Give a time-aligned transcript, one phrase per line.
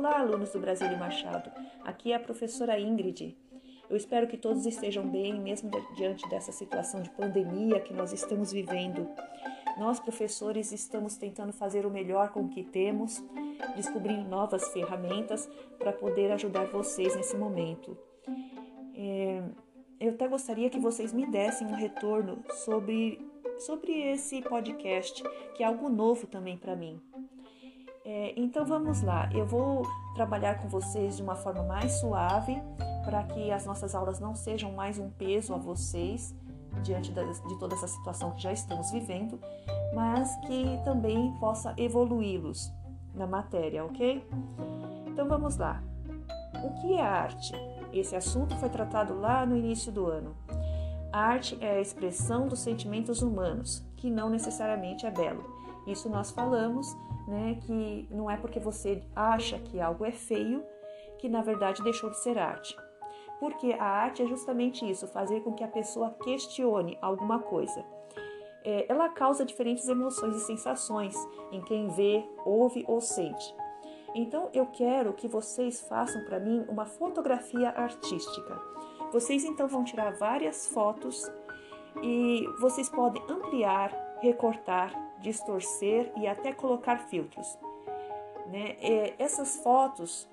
[0.00, 1.50] alunos do Brasil e Machado.
[1.84, 3.36] Aqui é a professora Ingrid.
[3.90, 8.50] Eu espero que todos estejam bem, mesmo diante dessa situação de pandemia que nós estamos
[8.50, 9.06] vivendo.
[9.76, 13.22] Nós, professores, estamos tentando fazer o melhor com o que temos,
[13.76, 17.96] descobrindo novas ferramentas para poder ajudar vocês nesse momento.
[18.94, 19.42] É,
[20.00, 25.22] eu até gostaria que vocês me dessem um retorno sobre, sobre esse podcast,
[25.54, 27.00] que é algo novo também para mim.
[28.04, 32.60] É, então vamos lá, eu vou trabalhar com vocês de uma forma mais suave
[33.04, 36.34] para que as nossas aulas não sejam mais um peso a vocês
[36.82, 39.38] diante de toda essa situação que já estamos vivendo,
[39.94, 42.72] mas que também possa evoluí-los
[43.14, 44.26] na matéria, ok?
[45.06, 45.82] Então vamos lá.
[46.64, 47.52] O que é arte?
[47.92, 50.34] Esse assunto foi tratado lá no início do ano.
[51.12, 55.44] A arte é a expressão dos sentimentos humanos, que não necessariamente é belo.
[55.86, 56.96] Isso nós falamos,
[57.26, 60.64] né, que não é porque você acha que algo é feio
[61.18, 62.76] que na verdade deixou de ser arte
[63.42, 67.84] porque a arte é justamente isso, fazer com que a pessoa questione alguma coisa.
[68.62, 71.16] É, ela causa diferentes emoções e sensações
[71.50, 73.52] em quem vê, ouve ou sente.
[74.14, 78.62] Então eu quero que vocês façam para mim uma fotografia artística.
[79.12, 81.28] Vocês então vão tirar várias fotos
[82.00, 83.90] e vocês podem ampliar,
[84.22, 87.58] recortar, distorcer e até colocar filtros.
[88.46, 88.76] Né?
[88.80, 90.28] É, essas fotos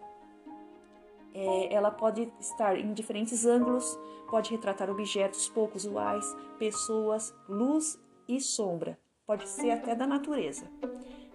[1.34, 3.98] é, ela pode estar em diferentes ângulos,
[4.30, 6.26] pode retratar objetos pouco usuais,
[6.58, 8.98] pessoas, luz e sombra.
[9.26, 10.66] Pode ser até da natureza,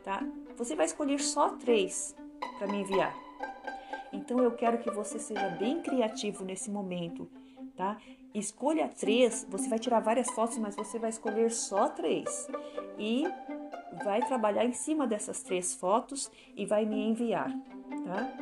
[0.03, 0.27] tá?
[0.57, 2.15] Você vai escolher só três
[2.59, 3.15] para me enviar.
[4.13, 7.29] Então eu quero que você seja bem criativo nesse momento,
[7.77, 7.97] tá?
[8.34, 12.48] Escolha três, você vai tirar várias fotos, mas você vai escolher só três.
[12.98, 13.25] E
[14.05, 17.50] vai trabalhar em cima dessas três fotos e vai me enviar,
[18.05, 18.33] tá?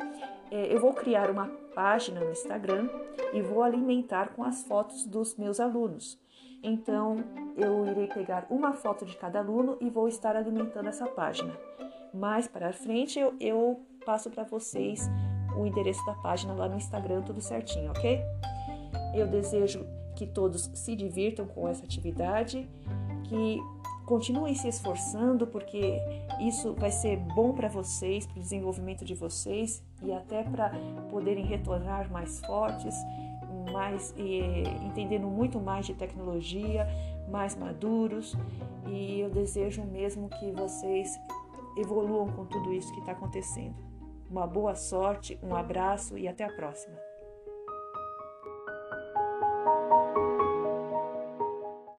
[0.51, 2.89] É, eu vou criar uma página no Instagram
[3.33, 6.19] e vou alimentar com as fotos dos meus alunos.
[6.61, 7.17] Então,
[7.57, 11.57] eu irei pegar uma foto de cada aluno e vou estar alimentando essa página.
[12.13, 15.09] Mais para frente, eu, eu passo para vocês
[15.57, 18.21] o endereço da página lá no Instagram, tudo certinho, ok?
[19.13, 19.85] Eu desejo
[20.15, 22.69] que todos se divirtam com essa atividade,
[23.25, 23.59] que
[24.05, 26.01] Continuem se esforçando, porque
[26.41, 30.71] isso vai ser bom para vocês, para o desenvolvimento de vocês e até para
[31.09, 32.93] poderem retornar mais fortes,
[33.71, 34.13] mais
[34.85, 36.85] entendendo muito mais de tecnologia,
[37.29, 38.35] mais maduros.
[38.87, 41.17] E eu desejo mesmo que vocês
[41.77, 43.75] evoluam com tudo isso que está acontecendo.
[44.29, 47.12] Uma boa sorte, um abraço e até a próxima.